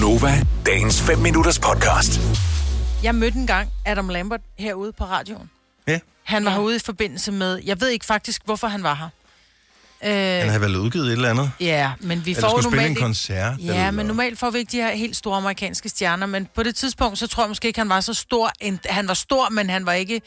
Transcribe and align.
Gunova, 0.00 0.42
dagens 0.66 1.02
5 1.02 1.18
minutters 1.18 1.58
podcast. 1.58 2.20
Jeg 3.02 3.14
mødte 3.14 3.38
engang 3.38 3.68
Adam 3.86 4.08
Lambert 4.08 4.40
herude 4.58 4.92
på 4.92 5.04
radioen. 5.04 5.50
Ja, 5.88 5.98
Han 6.24 6.44
var 6.44 6.50
herude 6.50 6.76
i 6.76 6.78
forbindelse 6.84 7.32
med... 7.32 7.60
Jeg 7.64 7.80
ved 7.80 7.88
ikke 7.88 8.06
faktisk, 8.06 8.42
hvorfor 8.44 8.66
han 8.68 8.82
var 8.82 8.94
her. 8.94 9.08
han 10.10 10.42
Øh, 10.44 10.48
havde 10.48 10.60
vel 10.60 10.76
udgivet 10.76 11.06
et 11.06 11.12
eller 11.12 11.30
andet. 11.30 11.50
ja, 11.60 11.92
men 12.00 12.26
vi 12.26 12.30
Eller 12.30 12.40
får 12.40 12.48
skulle 12.48 12.64
jo 12.64 12.70
spille 12.70 12.86
en 12.86 12.94
koncert. 12.94 13.54
Ja, 13.60 13.90
men 13.90 14.06
normalt 14.06 14.38
får 14.38 14.50
vi 14.50 14.58
ikke 14.58 14.72
de 14.72 14.76
her 14.76 14.90
helt 14.92 15.16
store 15.16 15.36
amerikanske 15.36 15.88
stjerner, 15.88 16.26
men 16.26 16.48
på 16.54 16.62
det 16.62 16.74
tidspunkt, 16.76 17.18
så 17.18 17.26
tror 17.26 17.42
jeg 17.42 17.48
måske 17.48 17.68
ikke, 17.68 17.80
han 17.80 17.88
var 17.88 18.00
så 18.00 18.14
stor. 18.14 18.52
En- 18.60 18.80
Han 18.88 19.08
var 19.08 19.14
stor, 19.14 19.48
men 19.50 19.70
han 19.70 19.86
var 19.86 19.92
ikke 19.92 20.20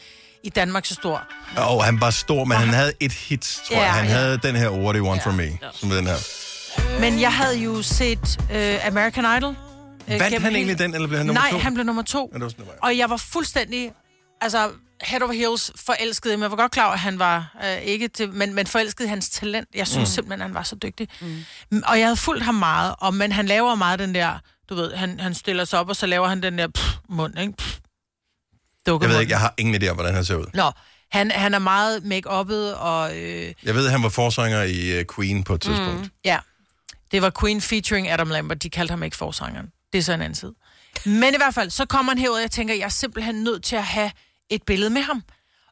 i 0.43 0.49
Danmark 0.49 0.85
så 0.85 0.93
stor. 0.93 1.23
Og 1.57 1.85
han 1.85 2.01
var 2.01 2.09
stor, 2.09 2.43
men 2.45 2.57
han 2.57 2.69
havde 2.69 2.93
et 2.99 3.11
hit, 3.11 3.59
tror 3.67 3.75
Ja, 3.77 3.83
jeg. 3.83 3.93
Han 3.93 4.05
ja. 4.05 4.11
havde 4.11 4.37
den 4.43 4.55
her 4.55 4.69
What 4.69 4.95
Do 4.95 4.99
You 4.99 5.07
Want 5.09 5.23
From 5.23 5.33
Me, 5.35 5.57
som 5.73 5.89
den 5.89 6.07
her. 6.07 6.15
Men 6.99 7.21
jeg 7.21 7.33
havde 7.33 7.57
jo 7.59 7.81
set 7.81 8.37
uh, 8.49 8.87
American 8.87 9.37
Idol. 9.37 9.49
øh, 9.53 9.55
Vandt 10.19 10.23
han 10.23 10.41
hele- 10.41 10.55
egentlig 10.55 10.79
den, 10.79 10.93
eller 10.93 11.07
blev 11.07 11.17
han 11.17 11.25
nummer 11.27 11.41
Nej, 11.41 11.51
to? 11.51 11.57
han 11.57 11.73
blev 11.73 11.85
nummer 11.85 12.01
to. 12.03 12.29
Ja, 12.33 12.37
det 12.37 12.43
var 12.43 12.49
sådan, 12.49 12.65
det 12.65 12.73
var. 12.81 12.87
Og 12.87 12.97
jeg 12.97 13.09
var 13.09 13.17
fuldstændig, 13.17 13.91
altså 14.41 14.69
head 15.03 15.21
over 15.21 15.31
heels 15.33 15.71
forelsket. 15.75 16.29
i 16.29 16.31
ham. 16.31 16.41
Jeg 16.41 16.51
var 16.51 16.57
godt 16.57 16.71
klar 16.71 16.91
at 16.93 16.99
han 16.99 17.19
var 17.19 17.55
øh, 17.65 17.77
ikke 17.81 18.07
til, 18.07 18.33
men, 18.33 18.53
men 18.55 18.67
forelsket 18.67 19.09
hans 19.09 19.29
talent. 19.29 19.67
Jeg 19.75 19.87
synes 19.87 20.09
mm. 20.09 20.13
simpelthen, 20.13 20.41
han 20.41 20.53
var 20.53 20.63
så 20.63 20.75
dygtig. 20.75 21.07
Mm. 21.21 21.83
Og 21.87 21.99
jeg 21.99 22.05
havde 22.05 22.17
fulgt 22.17 22.43
ham 22.43 22.55
meget, 22.55 22.95
og, 22.99 23.13
men 23.13 23.31
han 23.31 23.45
laver 23.45 23.75
meget 23.75 23.99
den 23.99 24.15
der, 24.15 24.39
du 24.69 24.75
ved, 24.75 24.93
han, 24.95 25.19
han 25.19 25.33
stiller 25.33 25.65
sig 25.65 25.79
op, 25.79 25.89
og 25.89 25.95
så 25.95 26.05
laver 26.05 26.27
han 26.27 26.43
den 26.43 26.57
der 26.57 26.67
pff, 26.67 26.87
mund, 27.09 27.39
ikke? 27.39 27.53
Pff, 27.57 27.77
Jeg 28.87 28.99
ved 29.09 29.19
ikke, 29.19 29.31
jeg 29.31 29.39
har 29.39 29.53
ingen 29.57 29.83
idé 29.83 29.87
om, 29.87 29.95
hvordan 29.95 30.13
han 30.13 30.25
ser 30.25 30.35
ud. 30.35 30.45
Nå, 30.53 30.71
han, 31.11 31.31
han 31.31 31.53
er 31.53 31.59
meget 31.59 32.03
make-uppet, 32.03 32.75
og 32.77 33.17
øh, 33.17 33.53
Jeg 33.63 33.75
ved, 33.75 33.85
at 33.85 33.91
han 33.91 34.03
var 34.03 34.09
forsanger 34.09 34.63
i 34.63 34.99
uh, 34.99 35.05
Queen 35.15 35.43
på 35.43 35.53
et 35.53 35.61
tidspunkt. 35.61 36.01
Mm. 36.01 36.09
ja, 36.25 36.37
det 37.11 37.21
var 37.21 37.31
Queen 37.39 37.61
featuring 37.61 38.09
Adam 38.09 38.29
Lambert. 38.29 38.63
De 38.63 38.69
kaldte 38.69 38.91
ham 38.91 39.03
ikke 39.03 39.17
forsangeren. 39.17 39.67
Det 39.93 39.99
er 39.99 40.03
så 40.03 40.13
en 40.13 40.21
anden 40.21 40.35
side. 40.35 40.53
Men 41.05 41.33
i 41.33 41.37
hvert 41.37 41.53
fald, 41.53 41.69
så 41.69 41.85
kommer 41.85 42.11
han 42.11 42.19
herud, 42.19 42.35
og 42.35 42.41
jeg 42.41 42.51
tænker, 42.51 42.73
jeg 42.73 42.85
er 42.85 42.89
simpelthen 42.89 43.35
nødt 43.35 43.63
til 43.63 43.75
at 43.75 43.83
have 43.83 44.11
et 44.49 44.63
billede 44.63 44.89
med 44.89 45.01
ham. 45.01 45.23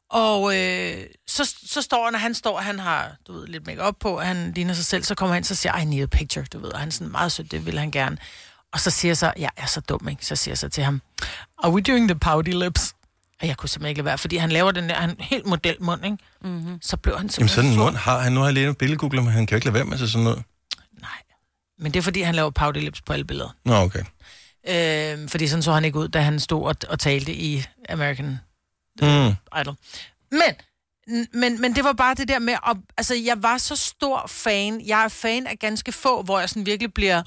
Og 0.09 0.57
øh, 0.57 1.03
så, 1.27 1.55
så 1.65 1.81
står 1.81 2.05
han, 2.05 2.15
og 2.15 2.21
han 2.21 2.33
står, 2.33 2.57
han 2.59 2.79
har, 2.79 3.11
du 3.27 3.33
ved, 3.33 3.47
lidt 3.47 3.67
make 3.67 3.81
op 3.81 3.95
på, 3.99 4.19
han 4.19 4.51
ligner 4.55 4.73
sig 4.73 4.85
selv, 4.85 5.03
så 5.03 5.15
kommer 5.15 5.33
han, 5.33 5.43
så 5.43 5.55
siger 5.55 5.73
jeg, 5.75 5.83
I 5.83 5.85
need 5.85 6.03
a 6.03 6.05
picture, 6.05 6.45
du 6.53 6.59
ved, 6.59 6.69
og 6.69 6.79
han 6.79 6.87
er 6.87 6.91
sådan 6.91 7.11
meget 7.11 7.31
sødt, 7.31 7.51
det 7.51 7.65
vil 7.65 7.79
han 7.79 7.91
gerne. 7.91 8.17
Og 8.73 8.79
så 8.79 8.89
siger 8.89 9.09
jeg 9.09 9.17
så, 9.17 9.33
jeg 9.37 9.49
er 9.57 9.65
så 9.65 9.81
dum, 9.81 10.07
ikke? 10.07 10.25
Så 10.25 10.35
siger 10.35 10.51
jeg 10.51 10.57
så 10.57 10.69
til 10.69 10.83
ham, 10.83 11.01
are 11.63 11.71
we 11.71 11.81
doing 11.81 12.07
the 12.07 12.19
pouty 12.19 12.49
lips? 12.49 12.93
Og 13.41 13.47
jeg 13.47 13.57
kunne 13.57 13.69
simpelthen 13.69 13.89
ikke 13.89 13.99
lade 13.99 14.05
være, 14.05 14.17
fordi 14.17 14.37
han 14.37 14.51
laver 14.51 14.71
den 14.71 14.89
der, 14.89 14.95
han 14.95 15.15
helt 15.19 15.45
modelmund, 15.45 16.05
ikke? 16.05 16.17
Mm-hmm. 16.41 16.79
Så 16.81 16.97
blev 16.97 17.17
han 17.17 17.21
Jamen 17.21 17.29
simpelthen 17.29 17.63
sådan 17.63 17.71
en 17.71 17.77
mund 17.77 17.95
har 17.95 18.19
han. 18.19 18.33
Nu 18.33 18.39
har 18.39 18.47
jeg 18.47 18.53
lige 18.53 18.67
en 18.67 18.75
billedgoogler, 18.75 19.21
men 19.21 19.31
han 19.31 19.45
kan 19.45 19.55
jo 19.55 19.57
ikke 19.57 19.65
lade 19.65 19.73
være 19.73 19.85
med 19.85 19.97
sig 19.97 20.09
sådan 20.09 20.23
noget. 20.23 20.43
Men 21.79 21.91
det 21.93 21.99
er 21.99 22.03
fordi, 22.03 22.21
han 22.21 22.35
laver 22.35 22.49
pouty 22.49 22.79
lips 22.79 23.01
på 23.01 23.13
alle 23.13 23.25
billeder. 23.25 23.49
Nå, 23.65 23.75
okay. 23.75 24.03
Øh, 24.67 25.29
fordi 25.29 25.47
sådan 25.47 25.63
så 25.63 25.71
han 25.71 25.85
ikke 25.85 25.99
ud, 25.99 26.07
da 26.07 26.19
han 26.21 26.39
stod 26.39 26.63
og, 26.63 26.75
og 26.89 26.99
talte 26.99 27.33
i 27.33 27.63
American 27.89 28.39
Mm. 29.01 29.35
Idol. 29.61 29.75
Men, 30.31 30.55
men, 31.33 31.61
men 31.61 31.75
det 31.75 31.83
var 31.83 31.93
bare 31.93 32.15
det 32.15 32.27
der 32.27 32.39
med, 32.39 32.53
at, 32.67 32.77
altså 32.97 33.15
jeg 33.15 33.43
var 33.43 33.57
så 33.57 33.75
stor 33.75 34.25
fan, 34.27 34.81
jeg 34.87 35.03
er 35.03 35.07
fan 35.07 35.47
af 35.47 35.59
ganske 35.59 35.91
få, 35.91 36.23
hvor 36.23 36.39
jeg 36.39 36.49
sådan 36.49 36.65
virkelig 36.65 36.93
bliver, 36.93 37.23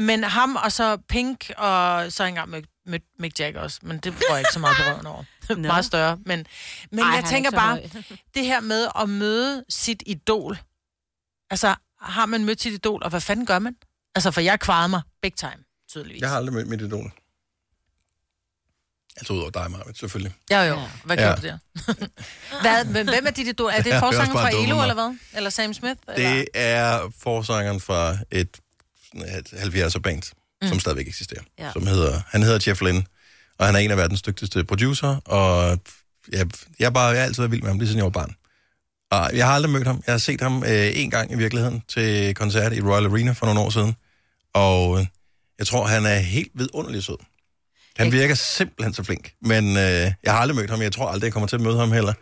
men 0.00 0.24
ham 0.24 0.56
og 0.56 0.72
så 0.72 0.96
Pink, 1.08 1.50
og 1.56 2.12
så 2.12 2.24
engang 2.24 2.50
med, 2.50 2.62
med 2.86 3.00
Mick 3.18 3.40
Jagger 3.40 3.60
også, 3.60 3.78
men 3.82 3.98
det 3.98 4.14
var 4.14 4.20
jeg 4.30 4.38
ikke 4.38 4.52
så 4.52 4.58
meget 4.58 4.76
på 4.76 4.82
røven 4.90 5.06
over. 5.06 5.24
meget 5.72 5.84
større, 5.84 6.18
men, 6.26 6.46
men 6.90 7.00
Ej, 7.00 7.06
jeg 7.06 7.18
er 7.18 7.26
tænker 7.26 7.50
bare, 7.50 7.80
det 8.34 8.46
her 8.46 8.60
med 8.60 8.88
at 9.00 9.08
møde 9.08 9.64
sit 9.68 10.02
idol, 10.06 10.58
altså 11.50 11.74
har 12.04 12.26
man 12.26 12.44
mødt 12.44 12.60
sit 12.62 12.72
idol, 12.72 13.02
og 13.02 13.10
hvad 13.10 13.20
fanden 13.20 13.46
gør 13.46 13.58
man? 13.58 13.76
Altså, 14.14 14.30
for 14.30 14.40
jeg 14.40 14.60
kvarede 14.60 14.88
mig 14.88 15.02
big 15.22 15.32
time, 15.36 15.64
tydeligvis. 15.90 16.20
Jeg 16.20 16.28
har 16.28 16.36
aldrig 16.36 16.54
mødt 16.54 16.68
mit 16.68 16.80
idol. 16.80 17.12
Altså 19.16 19.32
udover 19.32 19.50
dig, 19.50 19.70
Marvind, 19.70 19.94
selvfølgelig. 19.94 20.32
Ja, 20.50 20.62
jo. 20.62 20.78
Hvad 21.04 21.16
Ja. 21.16 21.22
gjorde 21.24 21.40
du 21.40 21.46
der? 21.46 21.58
hvad, 22.62 22.84
men 22.84 23.08
hvem 23.08 23.26
er 23.26 23.30
dit 23.30 23.46
idol? 23.48 23.70
Er 23.70 23.76
det 23.76 23.86
Jeg 23.90 23.96
er 23.98 24.02
også 24.02 24.16
forsanger 24.18 24.34
bare 24.34 24.52
fra 24.52 24.62
Elo, 24.62 24.80
eller 24.80 24.94
hvad? 24.94 25.16
Eller 25.34 25.50
Sam 25.50 25.74
Smith? 25.74 26.00
Eller? 26.08 26.30
Det 26.34 26.48
er 26.54 27.12
forsangeren 27.18 27.80
fra 27.80 28.16
et, 28.30 28.56
et 29.14 29.52
70'er 29.52 29.98
band, 29.98 30.22
mm. 30.62 30.68
som 30.68 30.80
stadigvæk 30.80 31.08
eksisterer. 31.08 31.42
Ja. 31.58 31.64
Ja. 31.66 31.72
Som 31.72 31.86
hedder, 31.86 32.20
han 32.28 32.42
hedder 32.42 32.64
Jeff 32.70 32.80
Lynne, 32.80 33.04
og 33.58 33.66
han 33.66 33.74
er 33.74 33.78
en 33.78 33.90
af 33.90 33.96
verdens 33.96 34.22
dygtigste 34.22 34.64
producer, 34.64 35.16
og 35.24 35.78
jeg, 36.32 36.46
jeg, 36.78 36.92
bare, 36.92 37.06
jeg 37.08 37.18
er 37.20 37.24
altid 37.24 37.42
været 37.42 37.50
vild 37.50 37.62
med 37.62 37.70
ham, 37.70 37.78
lige 37.78 37.88
siden 37.88 37.98
jeg 37.98 38.04
var 38.04 38.10
barn. 38.10 38.36
Og 39.10 39.30
jeg 39.36 39.46
har 39.46 39.54
aldrig 39.54 39.72
mødt 39.72 39.86
ham. 39.86 40.02
Jeg 40.06 40.12
har 40.12 40.18
set 40.18 40.40
ham 40.40 40.64
øh, 40.64 40.90
en 40.94 41.10
gang 41.10 41.32
i 41.32 41.36
virkeligheden 41.36 41.82
til 41.88 42.34
koncert 42.34 42.72
i 42.72 42.80
Royal 42.80 43.06
Arena 43.06 43.32
for 43.32 43.46
nogle 43.46 43.60
år 43.60 43.70
siden, 43.70 43.94
og 44.54 44.98
øh, 45.00 45.06
jeg 45.58 45.66
tror, 45.66 45.86
han 45.86 46.06
er 46.06 46.14
helt 46.14 46.50
vidunderlig 46.54 47.02
sød. 47.02 47.16
Han 47.96 48.12
virker 48.12 48.34
simpelthen 48.34 48.94
så 48.94 49.02
flink, 49.02 49.32
men 49.42 49.64
øh, 49.68 50.12
jeg 50.24 50.32
har 50.32 50.38
aldrig 50.38 50.56
mødt 50.56 50.70
ham. 50.70 50.82
Jeg 50.82 50.92
tror 50.92 51.08
aldrig, 51.08 51.24
jeg 51.24 51.32
kommer 51.32 51.46
til 51.46 51.56
at 51.56 51.62
møde 51.62 51.78
ham 51.78 51.92
heller. 51.92 52.12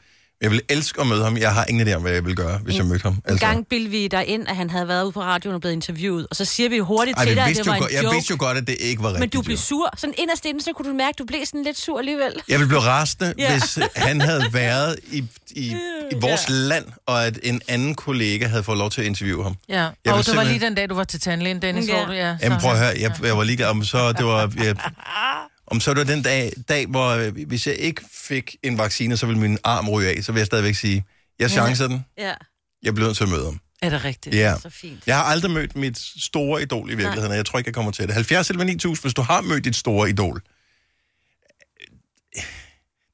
Jeg 0.42 0.50
vil 0.50 0.60
elske 0.69 1.00
at 1.00 1.06
møde 1.06 1.25
ham. 1.25 1.36
Jeg 1.36 1.54
har 1.54 1.64
ingen 1.69 1.88
idé 1.88 1.92
om, 1.94 2.03
hvad 2.03 2.12
jeg 2.12 2.25
vil 2.25 2.36
gøre, 2.36 2.58
hvis 2.58 2.76
jeg 2.76 2.84
mødte 2.86 3.03
ham. 3.03 3.19
En 3.30 3.38
gang 3.38 3.66
bildte 3.70 3.91
vi 3.91 4.08
dig 4.08 4.26
ind, 4.26 4.48
at 4.48 4.56
han 4.56 4.70
havde 4.70 4.88
været 4.88 5.04
ude 5.04 5.12
på 5.12 5.22
radioen 5.22 5.54
og 5.54 5.60
blevet 5.60 5.75
interviewet, 5.75 6.26
og 6.30 6.36
så 6.36 6.44
siger 6.44 6.69
vi 6.69 6.78
hurtigt 6.78 7.19
Ej, 7.19 7.25
til 7.25 7.36
dig, 7.36 7.44
at 7.44 7.56
det 7.56 7.66
var 7.66 7.78
godt, 7.78 7.91
en 7.91 7.97
jeg 7.97 8.04
joke. 8.04 8.14
vidste 8.14 8.30
jo 8.30 8.36
godt, 8.38 8.58
at 8.58 8.66
det 8.66 8.76
ikke 8.80 9.03
var 9.03 9.08
rigtigt. 9.08 9.20
men 9.20 9.28
du 9.28 9.42
blev 9.42 9.56
sur. 9.56 9.91
Sådan 9.97 10.14
inderst 10.19 10.44
inde, 10.44 10.62
så 10.62 10.72
kunne 10.72 10.88
du 10.91 10.94
mærke, 10.97 11.08
at 11.08 11.19
du 11.19 11.25
blev 11.25 11.47
sådan 11.47 11.62
lidt 11.62 11.78
sur 11.78 11.98
alligevel. 11.98 12.32
Jeg 12.48 12.58
ville 12.58 12.69
blive 12.69 12.80
rasende, 12.80 13.34
Ja. 13.38 13.50
hvis 13.58 13.78
han 13.97 14.20
havde 14.20 14.44
været 14.53 14.97
i, 15.12 15.25
i, 15.50 15.66
i 16.12 16.14
vores 16.20 16.44
land, 16.48 16.84
og 17.06 17.26
at 17.26 17.38
en 17.42 17.62
anden 17.69 17.94
kollega 17.94 18.47
havde 18.47 18.62
fået 18.62 18.78
lov 18.78 18.91
til 18.91 19.00
at 19.00 19.06
interviewe 19.06 19.42
ham. 19.42 19.54
Ja, 19.69 19.86
og 19.86 19.92
det 20.04 20.12
var 20.12 20.22
simpelthen- 20.22 20.53
lige 20.59 20.66
den 20.66 20.74
dag, 20.74 20.88
du 20.88 20.94
var 20.94 21.04
til 21.04 21.20
tandlægen, 21.20 21.62
Dennis, 21.62 21.88
Ja. 21.88 21.97
hvor 21.97 22.06
du, 22.06 22.12
ja. 22.12 22.36
Jamen 22.42 22.60
så- 22.60 22.66
prøv 22.66 22.72
at 22.72 22.78
høre, 22.78 22.92
jeg, 23.00 23.12
jeg 23.22 23.36
var 23.36 23.44
ligeglad 23.44 23.69
om 23.69 23.84
så 23.84 24.12
det 24.12 24.24
var... 24.26 24.53
Jeg, 24.64 24.76
om 25.72 25.81
så 25.81 25.91
det 25.94 25.99
var 25.99 26.15
den 26.15 26.22
dag, 26.22 26.53
dag, 26.69 26.87
hvor 26.87 27.09
øh, 27.09 27.33
hvis 27.47 27.66
jeg 27.66 27.75
ikke 27.75 28.03
fik 28.12 28.56
en 28.62 28.78
vaccine, 28.78 29.16
så 29.16 29.27
ville 29.27 29.41
min 29.41 29.59
arm 29.65 29.88
ryge 29.88 30.09
af, 30.16 30.25
så 30.25 30.33
vil 30.33 30.41
jeg 30.41 30.47
stadigvæk 30.47 30.75
sige, 30.75 31.05
jeg 31.38 31.50
chancer 31.50 31.88
den, 31.88 32.05
Ja, 32.19 32.34
jeg 32.83 32.94
bliver 32.94 33.09
nødt 33.09 33.16
til 33.16 33.25
at 33.25 33.31
møde 33.31 33.44
ham. 33.44 33.60
Er 33.83 33.91
det 33.91 34.05
rigtigt? 34.05 34.34
Ja. 34.37 34.55
så 34.62 34.71
fint. 34.71 35.03
Jeg 35.06 35.16
har 35.16 35.22
aldrig 35.25 35.50
mødt 35.50 35.77
mit 35.77 35.99
store 35.99 36.62
idol 36.62 36.91
i 36.91 36.94
virkeligheden, 36.94 37.31
og 37.31 37.37
jeg 37.37 37.47
tror 37.47 37.59
ikke, 37.59 37.69
jeg 37.69 37.75
kommer 37.75 37.93
til 37.93 38.06
det. 38.06 38.15
70 38.15 38.50
eller 38.50 38.65
9000, 38.65 39.03
hvis 39.05 39.15
du 39.15 39.22
har 39.22 39.41
mødt 39.41 39.65
dit 39.65 39.77
store 39.77 40.09
idol. 40.10 40.43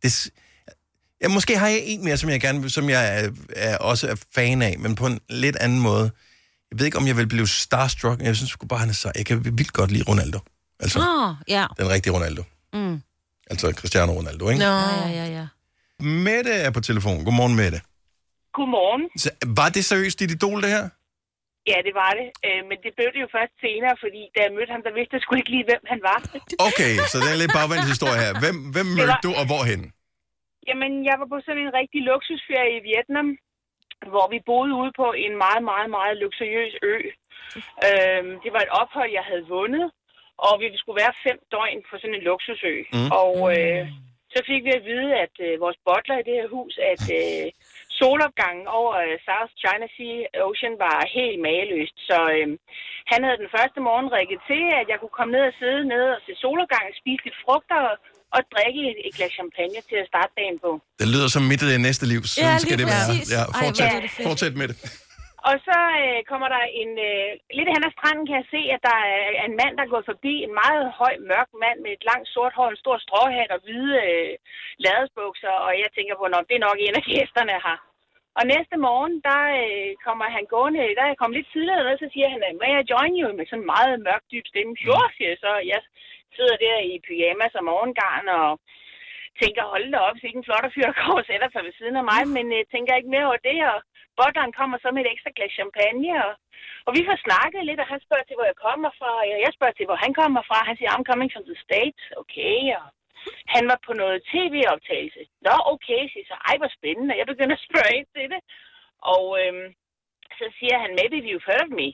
Det, 0.02 0.12
s- 0.12 0.30
ja, 1.22 1.28
måske 1.28 1.58
har 1.58 1.68
jeg 1.68 1.80
en 1.82 2.04
mere, 2.04 2.16
som 2.16 2.30
jeg 2.30 2.40
gerne 2.40 2.70
som 2.70 2.90
jeg 2.90 3.24
er, 3.24 3.30
er, 3.56 3.76
også 3.76 4.08
er 4.08 4.14
fan 4.34 4.62
af, 4.62 4.78
men 4.78 4.94
på 4.94 5.06
en 5.06 5.20
lidt 5.28 5.56
anden 5.56 5.80
måde. 5.80 6.10
Jeg 6.70 6.78
ved 6.78 6.86
ikke, 6.86 6.98
om 6.98 7.06
jeg 7.06 7.16
vil 7.16 7.26
blive 7.28 7.48
starstruck, 7.48 8.18
men 8.18 8.26
jeg 8.26 8.36
synes 8.36 8.50
sgu 8.50 8.66
bare, 8.66 8.80
han 8.80 8.88
er 8.88 8.92
sej. 8.92 9.12
Jeg 9.16 9.26
kan 9.26 9.44
vildt 9.44 9.72
godt 9.72 9.90
lide 9.90 10.04
Ronaldo. 10.08 10.38
Altså, 10.82 10.98
Åh, 10.98 11.28
oh, 11.28 11.34
ja. 11.56 11.64
den 11.80 11.88
rigtige 11.94 12.12
Ronaldo. 12.16 12.42
Mm. 12.78 12.96
Altså 13.50 13.66
Cristiano 13.80 14.12
Ronaldo, 14.18 14.44
ikke? 14.50 14.60
Nå. 14.64 14.64
Ja, 14.64 14.90
ja, 15.06 15.10
ja, 15.20 15.26
ja. 15.38 15.46
Mette 16.28 16.52
er 16.66 16.70
på 16.76 16.80
telefon. 16.90 17.16
Godmorgen, 17.26 17.56
Mette. 17.62 17.78
Godmorgen. 18.56 19.02
Så, 19.22 19.28
var 19.60 19.68
det 19.76 19.82
seriøst 19.92 20.18
dit 20.22 20.30
idol, 20.38 20.58
det 20.64 20.70
her? 20.76 20.86
Ja, 21.72 21.78
det 21.86 21.94
var 22.02 22.12
det. 22.20 22.28
Øh, 22.46 22.60
men 22.68 22.76
det 22.84 22.90
blev 22.98 23.08
det 23.14 23.20
jo 23.24 23.28
først 23.38 23.54
senere, 23.66 23.94
fordi 24.04 24.20
da 24.34 24.38
jeg 24.46 24.52
mødte 24.56 24.72
ham, 24.74 24.82
der 24.86 24.92
vidste 24.98 25.12
jeg 25.16 25.22
sgu 25.24 25.32
ikke 25.40 25.52
lige, 25.56 25.66
hvem 25.70 25.82
han 25.92 26.00
var. 26.10 26.18
Okay, 26.68 26.92
så 27.12 27.16
det 27.24 27.30
er 27.34 27.38
lidt 27.42 27.54
bagvendt 27.58 27.86
historie 27.94 28.18
her. 28.24 28.32
Hvem, 28.42 28.56
hvem 28.74 28.88
mødte 28.98 29.12
var- 29.14 29.24
du, 29.26 29.30
og 29.40 29.44
hvorhen? 29.50 29.82
Jamen, 30.68 30.92
jeg 31.08 31.16
var 31.20 31.28
på 31.32 31.38
sådan 31.46 31.62
en 31.66 31.72
rigtig 31.80 32.00
luksusferie 32.10 32.72
i 32.78 32.82
Vietnam, 32.90 33.28
hvor 34.12 34.26
vi 34.34 34.38
boede 34.50 34.72
ude 34.80 34.92
på 35.00 35.06
en 35.24 35.34
meget, 35.44 35.62
meget, 35.70 35.88
meget 35.96 36.14
luksuriøs 36.22 36.74
ø. 36.92 36.96
Øhm, 37.88 38.30
det 38.44 38.50
var 38.54 38.62
et 38.66 38.72
ophold, 38.82 39.10
jeg 39.18 39.24
havde 39.30 39.44
vundet, 39.56 39.86
og 40.46 40.52
vi 40.62 40.66
skulle 40.80 41.00
være 41.04 41.14
fem 41.26 41.38
døgn 41.54 41.80
på 41.88 41.94
sådan 42.00 42.16
en 42.18 42.26
luksusø. 42.30 42.74
Mm. 42.94 43.10
Og 43.22 43.34
øh, 43.56 43.82
så 44.34 44.38
fik 44.50 44.62
vi 44.66 44.72
at 44.78 44.86
vide, 44.90 45.10
at 45.24 45.34
øh, 45.46 45.52
vores 45.64 45.78
bottler 45.88 46.16
i 46.18 46.26
det 46.28 46.34
her 46.40 46.48
hus, 46.56 46.74
at 46.92 47.04
øh, 47.20 47.46
solopgangen 48.00 48.66
over 48.78 48.92
øh, 49.04 49.14
South 49.28 49.52
China 49.62 49.86
Sea 49.96 50.16
Ocean 50.46 50.74
var 50.84 50.96
helt 51.18 51.38
mageløst. 51.48 51.96
Så 52.08 52.18
øh, 52.36 52.48
han 53.12 53.20
havde 53.26 53.38
den 53.42 53.50
første 53.56 53.78
morgen 53.86 54.08
rækket 54.16 54.40
til, 54.50 54.62
at 54.80 54.86
jeg 54.92 54.98
kunne 55.00 55.16
komme 55.18 55.32
ned 55.36 55.44
og 55.50 55.54
sidde 55.60 55.80
nede 55.94 56.08
og 56.16 56.20
se 56.26 56.32
solopgangen, 56.44 56.92
spise 57.02 57.22
lidt 57.26 57.38
frugter 57.44 57.80
og, 58.36 58.42
drikke 58.54 58.80
et, 58.90 58.98
et 59.06 59.12
glas 59.18 59.32
champagne 59.38 59.80
til 59.90 59.98
at 60.02 60.06
starte 60.12 60.32
dagen 60.40 60.56
på. 60.64 60.70
Det 61.00 61.08
lyder 61.14 61.28
som 61.36 61.42
midt 61.50 61.60
i 61.66 61.68
det 61.74 61.80
næste 61.88 62.04
liv. 62.12 62.20
Sådan 62.24 62.44
Ja, 62.44 62.58
skal 62.62 62.76
lige 62.76 62.80
det 62.82 62.88
være. 62.94 63.06
Ja, 63.36 63.42
Ej, 63.44 63.60
fortsæt, 63.62 63.86
er 63.86 64.00
fedt. 64.16 64.26
fortsæt 64.28 64.54
med 64.60 64.66
det. 64.70 64.76
Og 65.46 65.54
så 65.66 65.78
øh, 66.02 66.20
kommer 66.30 66.48
der 66.54 66.62
en... 66.82 66.90
Øh, 67.10 67.30
lidt 67.58 67.70
hen 67.72 67.86
ad 67.88 67.92
stranden 67.96 68.26
kan 68.26 68.36
jeg 68.40 68.48
se, 68.54 68.60
at 68.74 68.82
der 68.88 68.98
er 69.14 69.44
en 69.48 69.56
mand, 69.62 69.74
der 69.80 69.92
går 69.92 70.02
forbi. 70.10 70.34
En 70.46 70.54
meget 70.62 70.84
høj, 71.00 71.14
mørk 71.30 71.50
mand 71.64 71.78
med 71.84 71.92
et 71.94 72.04
langt 72.10 72.28
sort 72.34 72.54
hår, 72.56 72.68
en 72.70 72.82
stor 72.82 72.96
stråhat 73.04 73.50
og 73.54 73.60
hvide 73.64 73.94
øh, 74.08 74.32
ladesbukser. 74.84 75.54
Og 75.66 75.72
jeg 75.82 75.88
tænker 75.96 76.14
på, 76.16 76.24
at 76.24 76.48
det 76.48 76.56
er 76.56 76.66
nok 76.68 76.78
en 76.80 76.98
af 77.00 77.04
gæsterne 77.10 77.56
her. 77.66 77.78
Og 78.38 78.42
næste 78.54 78.76
morgen, 78.86 79.14
der 79.28 79.40
øh, 79.62 79.90
kommer 80.06 80.26
han 80.36 80.44
gående, 80.54 80.94
der 80.96 81.02
er 81.02 81.12
jeg 81.12 81.20
kommet 81.20 81.36
lidt 81.38 81.52
tidligere 81.52 81.84
ned, 81.84 81.98
så 81.98 82.08
siger 82.14 82.28
han, 82.34 82.40
øh, 82.48 82.52
may 82.60 82.72
I 82.80 82.88
join 82.92 83.12
you? 83.20 83.28
Med 83.38 83.46
sådan 83.46 83.62
en 83.62 83.72
meget 83.74 83.94
mørk, 84.06 84.24
dyb 84.32 84.46
stemme. 84.48 84.72
Sure, 84.82 85.08
siger 85.16 85.30
jeg 85.32 85.40
så. 85.46 85.52
Jeg 85.72 85.80
sidder 86.36 86.56
der 86.64 86.76
i 86.92 86.94
pyjamas 87.06 87.58
og 87.58 87.64
morgengarn 87.70 88.26
og 88.40 88.48
tænker, 89.42 89.62
hold 89.72 89.86
da 89.94 89.98
op, 90.08 90.16
så 90.16 90.24
ikke 90.26 90.40
en 90.40 90.48
flot 90.48 90.66
fyr 90.74 90.86
der 90.90 91.00
kommer 91.00 91.20
og 91.22 91.28
sætter 91.30 91.48
sig 91.50 91.62
ved 91.66 91.74
siden 91.78 91.96
af 92.00 92.04
mig, 92.12 92.22
men 92.36 92.46
øh, 92.56 92.62
tænker 92.74 92.92
ikke 92.98 93.14
mere 93.14 93.28
over 93.30 93.40
det, 93.50 93.58
og 93.72 93.78
butleren 94.18 94.52
kommer 94.58 94.76
så 94.78 94.88
med 94.92 95.02
et 95.02 95.12
ekstra 95.14 95.30
glas 95.36 95.52
champagne, 95.58 96.12
og, 96.26 96.32
og 96.86 96.90
vi 96.96 97.02
får 97.08 97.18
snakket 97.26 97.62
lidt, 97.68 97.80
og 97.82 97.88
han 97.92 98.00
spørger 98.06 98.26
til, 98.26 98.36
hvor 98.38 98.48
jeg 98.50 98.58
kommer 98.66 98.90
fra, 98.98 99.10
og 99.20 99.42
jeg 99.46 99.52
spørger 99.56 99.76
til, 99.76 99.86
hvor 99.88 99.98
han 100.04 100.12
kommer 100.20 100.42
fra, 100.48 100.68
han 100.68 100.76
siger, 100.76 100.90
I'm 100.94 101.08
coming 101.10 101.30
from 101.32 101.46
the 101.50 101.58
States, 101.66 102.02
okay, 102.22 102.58
og 102.78 102.84
han 103.54 103.64
var 103.70 103.78
på 103.86 103.92
noget 104.02 104.18
tv-optagelse. 104.32 105.22
Nå, 105.46 105.54
okay, 105.74 106.00
siger 106.12 106.26
så, 106.30 106.36
ej, 106.48 106.54
hvor 106.60 106.70
spændende, 106.78 107.12
og 107.14 107.18
jeg 107.20 107.28
begynder 107.32 107.56
at 107.58 107.66
spørge 107.68 107.92
ind 107.98 108.08
til 108.16 108.26
det, 108.32 108.40
og 109.14 109.24
øhm, 109.40 109.66
så 110.38 110.46
siger 110.58 110.76
han, 110.82 110.90
maybe 111.00 111.16
you've 111.28 111.46
heard 111.50 111.64
of 111.66 111.72
me. 111.80 111.88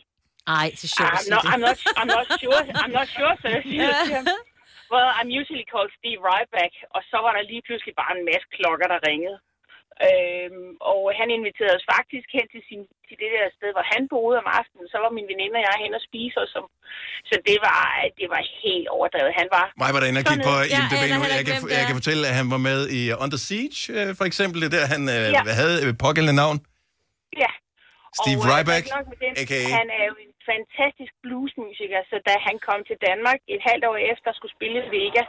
Ej, 0.58 0.66
er 0.86 0.92
sjovt 0.96 1.12
at 1.14 1.20
I'm 1.20 1.30
not. 1.34 1.44
I'm 1.52 1.62
not, 1.66 1.78
I'm 2.00 2.10
not 2.16 2.26
sure, 2.40 2.60
I'm 2.82 2.92
not 2.98 3.08
sure, 3.16 3.32
siger 3.42 3.82
jeg 3.88 3.96
til 4.06 4.14
ham. 4.18 4.26
Well, 4.94 5.10
I'm 5.18 5.30
usually 5.40 5.66
called 5.72 5.90
Steve 5.98 6.20
Ryback, 6.30 6.72
og 6.96 7.00
så 7.10 7.16
var 7.24 7.32
der 7.36 7.42
lige 7.52 7.62
pludselig 7.66 7.94
bare 8.02 8.12
en 8.18 8.24
masse 8.30 8.46
klokker, 8.56 8.86
der 8.92 9.00
ringede. 9.10 9.38
Øhm, 10.08 10.70
og 10.92 11.00
han 11.20 11.28
inviterede 11.36 11.76
os 11.80 11.86
faktisk 11.96 12.28
hen 12.36 12.46
til, 12.54 12.62
sin, 12.68 12.80
til 13.06 13.16
det 13.22 13.30
der 13.36 13.46
sted, 13.58 13.70
hvor 13.76 13.86
han 13.94 14.02
boede 14.14 14.36
om 14.42 14.48
aftenen. 14.60 14.86
Så 14.92 14.96
var 15.04 15.10
min 15.18 15.28
veninde 15.32 15.56
og 15.60 15.64
jeg 15.68 15.76
hen 15.84 15.92
og 15.98 16.02
spise 16.08 16.36
os. 16.42 16.50
Som, 16.54 16.64
så 17.30 17.34
det 17.48 17.58
var, 17.66 17.80
det 18.20 18.26
var 18.34 18.42
helt 18.64 18.88
overdrevet. 18.96 19.32
Han 19.40 19.48
var... 19.56 19.64
Mig 19.82 19.90
var 19.94 20.00
der 20.00 20.08
inde 20.10 20.20
og 20.22 20.26
kigge 20.30 20.44
på 20.50 20.54
Sådan, 20.58 20.74
IMDb 20.76 21.04
Ja, 21.10 21.16
nu. 21.16 21.20
Han 21.24 21.30
Jeg 21.40 21.46
kan, 21.50 21.58
jeg 21.78 21.84
kan 21.88 21.96
fortælle, 22.00 22.22
at 22.30 22.34
han 22.40 22.48
var 22.54 22.60
med 22.70 22.78
i 22.98 23.00
Under 23.24 23.40
Siege, 23.46 23.80
øh, 23.96 24.08
for 24.18 24.26
eksempel. 24.30 24.56
Det 24.62 24.68
er 24.70 24.74
der, 24.78 24.86
han 24.94 25.02
øh, 25.16 25.24
Ja. 25.36 25.40
havde 25.62 25.76
pågældende 26.06 26.36
navn. 26.42 26.56
Ja. 27.42 27.50
Steve 28.20 28.40
og, 28.42 28.48
øh, 28.48 28.52
Ryback, 28.52 28.84
ikke 28.86 28.96
nok 28.98 29.06
med 29.12 29.18
det, 29.24 29.30
a.k.a.. 29.42 29.60
Han 29.80 29.88
er 29.98 30.04
jo 30.10 30.14
en 30.24 30.32
fantastisk 30.52 31.12
bluesmusiker, 31.24 32.00
så 32.10 32.16
da 32.28 32.34
han 32.46 32.56
kom 32.68 32.80
til 32.88 32.96
Danmark 33.08 33.38
et 33.54 33.62
halvt 33.68 33.84
år 33.90 33.96
efter 34.12 34.28
at 34.32 34.36
skulle 34.38 34.54
spille 34.58 34.76
i 34.86 34.88
Vega, 34.96 35.22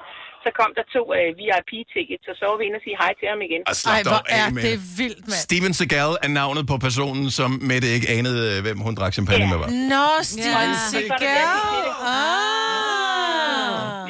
så 0.43 0.49
kom 0.59 0.69
der 0.77 0.83
to 0.95 1.01
uh, 1.19 1.29
VIP-tickets, 1.39 2.25
og 2.31 2.35
så 2.39 2.43
var 2.49 2.57
vi 2.59 2.63
inde 2.67 2.77
og 2.81 2.83
sige 2.87 2.97
hej 3.03 3.11
til 3.19 3.27
ham 3.31 3.39
igen. 3.47 3.61
Og 3.71 3.75
slap 3.81 3.95
Ej, 3.97 4.01
hvor 4.11 4.21
er 4.39 4.45
med 4.55 4.61
det 4.67 4.77
vildt, 4.99 5.23
mand. 5.31 5.41
Steven 5.47 5.73
Seagal 5.79 6.11
er 6.25 6.31
navnet 6.41 6.63
på 6.71 6.75
personen, 6.87 7.25
som 7.39 7.49
Mette 7.69 7.87
ikke 7.97 8.07
anede, 8.17 8.41
øh, 8.51 8.57
hvem 8.65 8.77
hun 8.85 8.93
drak 8.99 9.13
champagne 9.19 9.45
Ja. 9.45 9.51
med 9.53 9.57
var. 9.63 9.69
Nå, 9.93 10.05
Steven 10.33 10.71
Ja. 10.75 10.85
Seagal. 10.91 11.87
Ah. 12.13 14.09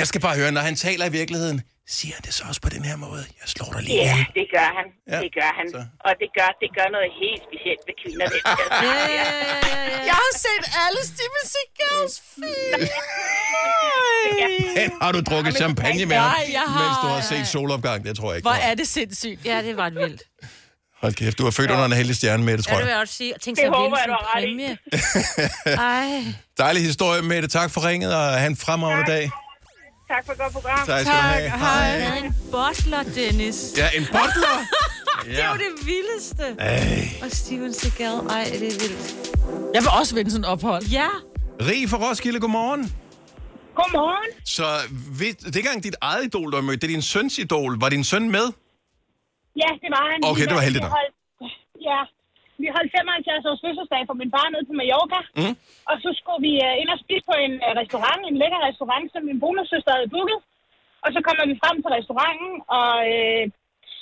Jeg 0.00 0.06
skal 0.10 0.20
bare 0.26 0.36
høre, 0.40 0.52
når 0.56 0.60
han 0.68 0.76
taler 0.86 1.04
i 1.10 1.12
virkeligheden, 1.20 1.58
siger 1.98 2.14
han 2.16 2.22
det 2.26 2.32
så 2.38 2.42
også 2.50 2.60
på 2.66 2.70
den 2.76 2.82
her 2.90 2.96
måde? 3.06 3.22
Jeg 3.40 3.48
slår 3.54 3.68
dig 3.76 3.82
lige 3.88 3.96
Ja, 3.96 4.02
ihjel. 4.02 4.26
det 4.38 4.46
gør 4.56 4.68
han. 4.78 4.86
Ja, 5.12 5.18
Det 5.24 5.30
gør 5.38 5.50
han. 5.58 5.66
så. 5.76 5.80
Og 6.06 6.12
det 6.22 6.28
gør, 6.38 6.50
det 6.62 6.70
gør 6.78 6.88
noget 6.96 7.10
helt 7.22 7.42
specielt 7.48 7.82
ved 7.88 7.94
kvinder. 8.02 8.26
Det 8.34 8.40
alle 10.90 11.02
Steven 11.04 11.44
Seagals 11.54 12.22
film. 12.34 12.88
Men 14.76 14.92
har 15.02 15.12
du 15.12 15.20
drukket 15.20 15.56
champagne 15.56 16.06
med 16.06 16.16
ham, 16.16 16.32
jeg 16.52 16.60
har- 16.66 16.82
mens 16.84 16.96
du 17.02 17.06
har 17.06 17.20
set 17.40 17.48
solopgang? 17.48 18.04
Det 18.04 18.16
tror 18.16 18.30
jeg 18.30 18.36
ikke. 18.36 18.48
Hvor 18.48 18.56
er 18.56 18.74
det 18.74 18.88
sindssygt. 18.88 19.44
Ja, 19.44 19.62
det 19.62 19.76
var 19.76 19.86
et 19.86 19.94
vildt. 19.94 20.22
Hold 21.02 21.14
kæft, 21.14 21.38
du 21.38 21.44
har 21.44 21.50
født 21.50 21.70
under 21.70 21.84
en 21.84 21.92
heldig 21.92 22.16
stjerne 22.16 22.42
med 22.44 22.58
det, 22.58 22.66
Ja, 22.66 22.70
tror 22.72 22.78
det 22.78 22.84
vil 22.86 22.90
jeg. 22.90 22.94
jeg 22.94 23.00
også 23.02 23.14
sige. 23.14 23.34
Tænk 23.42 23.56
Det 23.56 23.62
så 23.64 23.70
at 23.72 23.76
håber 23.78 23.98
jeg, 23.98 24.06
du 24.08 24.12
har 24.12 24.36
ret 24.36 24.44
i. 24.48 26.36
Dejlig 26.62 26.82
historie, 26.82 27.22
Mette. 27.22 27.48
Tak 27.48 27.70
for 27.70 27.86
ringet, 27.88 28.14
og 28.14 28.22
have 28.32 28.46
en 28.46 28.56
fremragende 28.56 29.02
Tak. 29.02 29.08
dag. 29.08 29.30
Tak 30.10 30.24
for 30.26 30.32
et 30.32 30.38
godt 30.38 30.52
program. 30.52 30.86
Tak 30.86 31.00
skal 31.00 31.12
du 31.14 31.18
have. 31.20 31.50
hej. 31.50 32.00
Havde 32.00 32.24
en 32.26 32.34
butler, 32.50 33.02
Dennis. 33.02 33.56
Ja, 33.76 33.88
en 33.94 34.06
butler. 35.20 35.36
Det 35.38 35.44
var 35.52 35.58
det 35.64 35.72
vildeste. 35.90 36.44
Ej. 36.58 37.24
Og 37.24 37.28
Steven 37.40 37.72
Seagal. 37.80 38.16
Ej, 38.36 38.44
det 38.62 38.68
er 38.72 38.78
vildt. 38.84 39.02
Jeg 39.74 39.80
vil 39.84 39.92
også 40.00 40.12
vinde 40.16 40.30
sådan 40.34 40.46
et 40.46 40.50
ophold. 40.54 40.82
Ja. 41.00 41.10
Rig 41.68 41.82
for 41.92 41.98
Roskilde, 42.04 42.40
godmorgen. 42.44 42.82
Godmorgen. 43.78 44.30
Så 44.56 44.66
ved, 45.20 45.32
det 45.52 45.58
er 45.62 45.66
gang 45.70 45.78
dit 45.88 45.96
eget 46.10 46.22
idol, 46.28 46.46
du 46.52 46.56
har 46.60 46.66
mødt, 46.68 46.78
det 46.82 46.86
er 46.90 46.94
din 46.98 47.06
søns 47.14 47.34
idol. 47.44 47.72
Var 47.82 47.88
din 47.96 48.04
søn 48.12 48.24
med? 48.36 48.46
Ja, 49.62 49.70
det 49.82 49.90
var 49.96 50.04
han. 50.10 50.18
Okay, 50.30 50.46
det 50.50 50.54
var 50.58 50.64
heldigt 50.68 50.84
vi 50.86 50.90
holdt, 50.98 51.14
Ja, 51.88 52.00
vi 52.62 52.66
holdt 52.76 52.90
75 52.98 53.50
års 53.50 53.62
fødselsdag 53.64 54.02
for 54.08 54.16
min 54.20 54.30
far 54.34 54.46
nede 54.52 54.64
på 54.68 54.74
Mallorca. 54.80 55.20
Mm. 55.40 55.54
Og 55.90 55.94
så 56.02 56.08
skulle 56.18 56.40
vi 56.48 56.52
uh, 56.68 56.74
ind 56.82 56.90
og 56.94 56.98
spise 57.04 57.24
på 57.30 57.34
en 57.46 57.54
uh, 57.66 57.72
restaurant, 57.80 58.20
en 58.30 58.36
lækker 58.42 58.60
restaurant, 58.68 59.06
som 59.12 59.20
min 59.28 59.38
bonussøster 59.42 59.92
havde 59.96 60.12
booket. 60.14 60.40
Og 61.04 61.08
så 61.14 61.18
kommer 61.26 61.44
vi 61.50 61.54
frem 61.62 61.76
til 61.82 61.90
restauranten, 61.96 62.52
og 62.78 62.94
øh, 63.14 63.42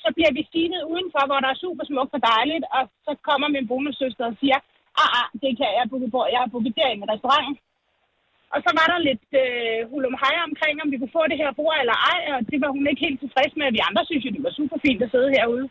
så 0.08 0.12
bliver 0.16 0.32
vi 0.36 0.42
stinet 0.50 0.88
udenfor, 0.92 1.22
hvor 1.28 1.40
der 1.44 1.50
er 1.50 1.62
super 1.64 1.84
smukt 1.90 2.12
og 2.16 2.22
dejligt. 2.32 2.64
Og 2.76 2.82
så 3.06 3.12
kommer 3.28 3.48
min 3.48 3.68
bonussøster 3.70 4.24
og 4.30 4.36
siger, 4.40 4.58
ah, 5.02 5.10
ah, 5.20 5.26
det 5.42 5.52
kan 5.58 5.70
jeg 5.76 5.90
booke 5.90 6.08
på. 6.14 6.20
Jeg 6.32 6.40
har 6.42 6.52
booket 6.52 6.78
derinde 6.78 7.04
i 7.04 7.10
restauranten. 7.12 7.54
Og 8.54 8.58
så 8.64 8.70
var 8.78 8.86
der 8.92 9.06
lidt 9.08 9.28
øh, 9.42 9.80
hulum 9.90 10.16
hej 10.24 10.36
omkring, 10.48 10.74
om 10.82 10.90
vi 10.92 10.98
kunne 10.98 11.16
få 11.18 11.22
det 11.30 11.40
her 11.42 11.50
bord 11.60 11.76
eller 11.82 11.96
ej, 12.12 12.20
og 12.34 12.40
det 12.50 12.58
var 12.62 12.70
hun 12.76 12.84
ikke 12.90 13.04
helt 13.06 13.20
tilfreds 13.20 13.54
med. 13.56 13.74
Vi 13.76 13.86
andre 13.88 14.02
synes 14.04 14.24
jo, 14.24 14.30
det 14.36 14.46
var 14.46 14.58
super 14.60 14.78
fint 14.84 15.02
at 15.04 15.12
sidde 15.12 15.34
herude. 15.36 15.66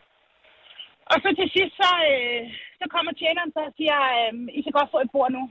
Og 1.12 1.16
så 1.22 1.28
til 1.38 1.48
sidst, 1.56 1.74
så, 1.82 1.90
øh, 2.12 2.42
så 2.80 2.84
kommer 2.94 3.12
tjeneren 3.12 3.50
så 3.52 3.60
og 3.68 3.74
siger, 3.78 3.98
øh, 4.18 4.32
I 4.58 4.60
kan 4.62 4.76
godt 4.78 4.92
få 4.92 4.98
et 5.02 5.14
bord 5.14 5.30
nu. 5.36 5.42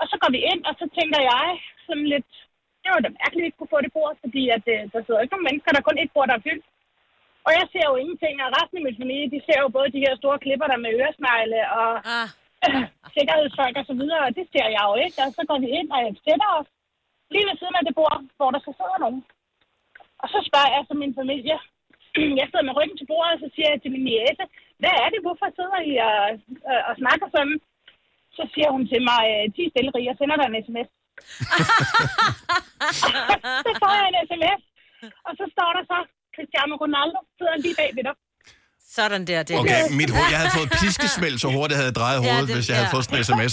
Og 0.00 0.04
så 0.10 0.16
går 0.22 0.30
vi 0.36 0.40
ind, 0.50 0.60
og 0.68 0.74
så 0.80 0.84
tænker 0.98 1.20
jeg 1.32 1.46
sådan 1.86 2.08
lidt, 2.14 2.30
det 2.82 2.88
var 2.92 3.00
da 3.04 3.10
mærkeligt, 3.20 3.42
at 3.42 3.44
vi 3.44 3.48
ikke 3.48 3.60
kunne 3.60 3.74
få 3.74 3.80
det 3.84 3.96
bord, 3.98 4.14
fordi 4.24 4.42
at, 4.56 4.64
øh, 4.74 4.80
der 4.92 5.00
sidder 5.00 5.20
ikke 5.22 5.34
nogen 5.34 5.48
mennesker, 5.48 5.70
der 5.72 5.80
er 5.80 5.88
kun 5.88 6.02
et 6.02 6.14
bord, 6.14 6.28
der 6.28 6.36
er 6.36 6.46
fyldt. 6.48 6.66
Og 7.46 7.52
jeg 7.58 7.66
ser 7.72 7.84
jo 7.90 7.94
ingenting, 8.02 8.34
og 8.44 8.48
resten 8.58 8.78
af 8.78 8.84
min 8.86 9.00
familie, 9.02 9.32
de 9.34 9.40
ser 9.46 9.58
jo 9.64 9.68
både 9.76 9.94
de 9.96 10.04
her 10.04 10.14
store 10.20 10.38
klipper 10.44 10.66
der 10.72 10.78
med 10.84 10.90
øresnegle 11.00 11.60
og 11.80 11.90
Ah. 12.16 12.28
sikkerhedsfolk 13.16 13.76
og 13.80 13.86
så 13.90 13.94
videre, 14.00 14.22
og 14.26 14.32
det 14.38 14.44
ser 14.52 14.68
jeg 14.76 14.82
jo 14.88 14.94
ikke. 15.04 15.18
Og 15.24 15.30
så 15.36 15.42
går 15.50 15.58
vi 15.64 15.68
ind, 15.78 15.88
og 15.96 16.00
sætter 16.26 16.48
os 16.58 16.68
lige 17.34 17.46
ved 17.48 17.56
siden 17.58 17.78
af 17.78 17.84
det 17.86 17.94
bord, 18.00 18.18
hvor 18.38 18.50
der 18.54 18.60
så 18.66 18.72
sidder 18.78 18.98
nogen. 19.04 19.20
Og 20.22 20.26
så 20.32 20.38
spørger 20.48 20.70
jeg 20.74 20.82
så 20.84 20.94
min 21.02 21.14
familie, 21.20 21.56
jeg 22.40 22.46
sidder 22.46 22.66
med 22.68 22.76
ryggen 22.78 22.96
til 22.98 23.08
bordet, 23.10 23.34
og 23.36 23.40
så 23.42 23.48
siger 23.54 23.68
jeg 23.70 23.80
til 23.80 23.92
min 23.94 24.04
niece, 24.08 24.44
hvad 24.80 24.94
er 25.02 25.08
det, 25.12 25.20
hvorfor 25.24 25.46
sidder 25.58 25.80
I 25.90 25.92
og, 26.08 26.16
og, 26.70 26.78
og 26.88 26.92
snakker 27.02 27.26
sådan? 27.36 27.56
Så 28.38 28.42
siger 28.54 28.68
hun 28.74 28.84
til 28.92 29.02
mig, 29.10 29.24
de 29.54 29.60
er 29.64 29.70
stille, 29.72 30.06
jeg 30.08 30.16
sender 30.18 30.36
dig 30.38 30.46
en 30.48 30.60
sms. 30.66 30.88
så 33.66 33.70
får 33.82 33.92
jeg 33.98 34.06
en 34.08 34.20
sms, 34.30 34.62
og 35.26 35.32
så 35.38 35.44
står 35.54 35.70
der 35.76 35.82
så, 35.92 35.98
Cristiano 36.36 36.74
Ronaldo 36.84 37.18
sidder 37.38 37.56
lige 37.66 37.76
bag 37.80 37.90
ved 37.96 38.04
dig. 38.08 38.14
Sådan 38.98 39.22
der, 39.30 39.40
det 39.48 39.52
Okay, 39.62 39.82
mit 40.00 40.10
hoved, 40.16 40.28
jeg 40.34 40.38
havde 40.42 40.54
fået 40.60 40.70
piskesmæld, 40.82 41.36
så 41.44 41.48
hurtigt 41.56 41.76
havde 41.78 41.90
jeg 41.92 41.96
drejet 42.02 42.18
Ja, 42.20 42.24
hovedet, 42.26 42.46
det- 42.48 42.56
hvis 42.56 42.66
jeg 42.70 42.76
havde 42.78 42.90
ja. 42.92 42.94
fået 42.96 43.04
sådan 43.06 43.18
en 43.20 43.24
sms. 43.30 43.52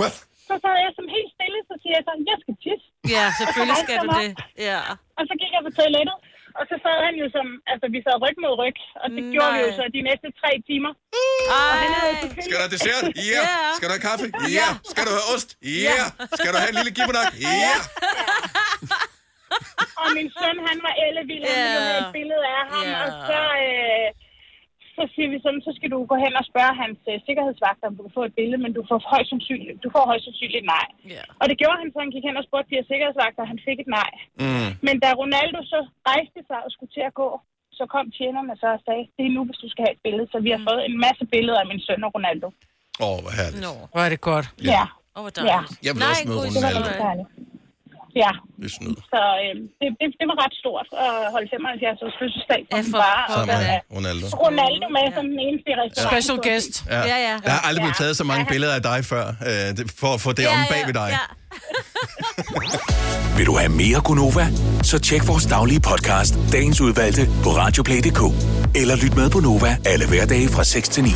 What? 0.00 0.14
Så 0.48 0.54
sad 0.64 0.76
jeg 0.86 0.92
som 0.98 1.06
helt 1.16 1.30
stille, 1.36 1.58
så 1.70 1.74
siger 1.82 1.94
jeg 1.98 2.04
så, 2.08 2.12
jeg 2.32 2.38
skal 2.44 2.54
tisse. 2.64 2.86
Ja, 3.16 3.24
selvfølgelig 3.40 3.78
skal 3.84 3.96
du 4.04 4.08
det. 4.20 4.28
Ja. 4.70 4.80
Og 5.18 5.22
så 5.28 5.34
gik 5.40 5.50
jeg 5.56 5.62
på 5.68 5.72
toilettet, 5.80 6.16
og 6.58 6.64
så 6.70 6.74
sad 6.84 6.96
han 7.06 7.14
jo 7.22 7.26
som, 7.36 7.46
altså 7.72 7.86
vi 7.94 7.98
sad 8.06 8.16
ryg 8.24 8.36
mod 8.44 8.54
ryg, 8.62 8.76
og 9.02 9.06
det 9.14 9.22
Nej. 9.24 9.32
gjorde 9.34 9.50
vi 9.56 9.60
jo 9.66 9.70
så 9.78 9.84
de 9.96 10.00
næste 10.08 10.26
tre 10.40 10.50
timer. 10.70 10.92
Ej. 11.58 11.84
Skal 12.44 12.54
du 12.58 12.62
have 12.66 12.74
dessert? 12.76 13.04
Ja. 13.32 13.42
Ja. 13.50 13.70
Skal 13.76 13.86
du 13.88 13.92
have 13.96 14.04
kaffe? 14.10 14.24
Ja. 14.58 14.68
Skal 14.92 15.02
du 15.08 15.10
have 15.16 15.26
ost? 15.34 15.48
Ja. 15.88 15.98
Skal 16.38 16.50
du 16.54 16.58
have 16.62 16.70
en 16.74 16.76
lille 16.80 16.92
gibbernak? 16.98 17.30
Ja. 17.64 17.74
Og 20.02 20.08
min 20.18 20.28
søn, 20.38 20.56
han 20.68 20.78
var 20.86 20.94
ellevild, 21.06 21.44
han 21.50 21.58
Ja. 21.60 21.68
ville 21.74 21.88
have 21.92 22.02
et 22.06 22.12
billede 22.18 22.44
af 22.58 22.62
ham, 22.72 22.84
Ja. 22.92 22.98
og 23.04 23.08
så, 23.28 23.40
øh, 23.66 24.06
så 24.96 25.02
siger 25.14 25.28
vi 25.34 25.38
sådan, 25.44 25.62
så 25.68 25.72
skal 25.78 25.90
du 25.94 25.98
gå 26.12 26.16
hen 26.24 26.34
og 26.40 26.44
spørge 26.50 26.72
hans 26.82 26.98
øh, 27.12 27.16
sikkerhedsvagter, 27.26 27.84
om 27.90 27.94
du 27.98 28.02
kan 28.06 28.16
få 28.18 28.22
et 28.28 28.34
billede, 28.40 28.60
men 28.64 28.72
du 28.78 28.82
får 28.90 28.98
højst 29.12 29.28
sandsynligt, 29.32 29.76
du 29.84 29.88
får 29.96 30.04
højst 30.10 30.24
sandsynligt 30.28 30.66
nej. 30.76 30.86
Ja. 31.16 31.22
Og 31.40 31.44
det 31.50 31.56
gjorde 31.60 31.78
han, 31.82 31.88
så 31.92 31.98
han 32.04 32.12
gik 32.14 32.24
hen 32.28 32.40
og 32.40 32.44
spurgte 32.48 32.68
de 32.70 32.78
her 32.78 32.86
sikkerhedsvagter, 32.92 33.40
og 33.44 33.50
han 33.52 33.60
fik 33.68 33.78
et 33.84 33.90
nej. 34.00 34.10
Mm. 34.44 34.68
Men 34.86 34.94
da 35.02 35.08
Ronaldo 35.22 35.58
så 35.72 35.78
rejste 36.10 36.38
sig 36.48 36.58
og 36.66 36.70
skulle 36.74 36.92
til 36.96 37.04
at 37.10 37.14
gå, 37.22 37.28
så 37.78 37.84
kom 37.94 38.04
tjenerne 38.18 38.52
så 38.62 38.66
og 38.76 38.80
sagde, 38.86 39.04
det 39.16 39.24
er 39.28 39.32
nu, 39.36 39.42
hvis 39.48 39.60
du 39.64 39.68
skal 39.72 39.82
have 39.86 39.94
et 39.98 40.02
billede. 40.06 40.26
Så 40.32 40.36
vi 40.46 40.50
har 40.54 40.60
fået 40.70 40.82
en 40.90 40.96
masse 41.06 41.24
billeder 41.34 41.58
af 41.62 41.66
min 41.72 41.80
søn 41.86 42.04
og 42.06 42.10
Ronaldo. 42.16 42.48
Åh, 43.04 43.06
oh, 43.08 43.16
hvor 43.22 43.32
herligt. 43.38 43.62
Nå. 43.66 43.72
Hvor 43.92 44.02
er 44.06 44.10
det 44.14 44.20
godt. 44.30 44.46
Ja. 44.64 44.70
Ja, 44.76 44.84
Åh, 45.16 45.20
hvor 45.24 45.32
Ja. 45.36 45.40
dejligt. 45.40 45.72
Jeg 45.86 45.92
vil 45.94 46.00
Nej, 46.04 46.12
også 46.12 46.24
møde 46.30 46.38
god 46.38 46.46
det 46.56 46.62
var 46.66 46.72
Ronaldo. 46.78 47.24
Ja, 48.24 48.32
Det 48.60 48.66
er 48.70 48.74
snyd. 48.78 48.94
så 49.14 49.20
øh, 49.42 49.54
det, 49.80 49.88
det, 50.00 50.06
det, 50.20 50.26
var 50.30 50.36
ret 50.44 50.54
stort 50.62 50.86
at 51.06 51.12
holde 51.34 51.48
75 51.54 52.02
års 52.04 52.16
fødselsdag 52.20 52.60
for 52.70 52.76
Ja, 52.78 52.82
for 52.92 52.98
far. 53.02 53.18
Og 53.28 53.34
Sammen 53.34 53.56
så 53.56 53.62
med 53.62 53.78
Ronaldo. 53.96 54.24
Ronaldo 54.46 54.86
med 54.96 55.04
som 55.16 55.24
den 55.32 55.38
eneste 55.46 55.66
i 55.72 55.74
restauranten. 55.80 56.10
Special 56.10 56.38
guest. 56.46 56.72
Ja. 56.94 57.00
Ja, 57.12 57.18
ja. 57.28 57.34
Der 57.46 57.50
har 57.56 57.62
aldrig 57.68 57.82
blevet 57.84 57.98
taget 58.02 58.14
så 58.22 58.24
mange 58.32 58.44
billeder 58.52 58.74
af 58.78 58.82
dig 58.90 58.98
før, 59.12 59.24
øh, 59.50 59.66
det- 59.76 59.86
for 60.02 60.10
at 60.16 60.20
få 60.26 60.30
det 60.38 60.44
om 60.54 60.58
bag 60.72 60.82
ved 60.88 60.94
dig. 61.02 61.10
Ja. 61.16 61.24
Vil 63.36 63.46
du 63.46 63.54
have 63.62 63.72
mere 63.82 64.00
Gunova? 64.04 64.46
Så 64.82 64.98
tjek 64.98 65.22
vores 65.28 65.46
daglige 65.46 65.80
podcast, 65.80 66.34
dagens 66.52 66.80
udvalgte, 66.80 67.22
på 67.44 67.50
radioplay.dk. 67.62 68.22
Eller 68.80 68.94
lyt 69.04 69.14
med 69.16 69.30
på 69.30 69.40
Nova 69.40 69.70
alle 69.86 70.08
hverdage 70.08 70.48
fra 70.48 70.64
6 70.64 70.88
til 70.88 71.02
9. 71.04 71.10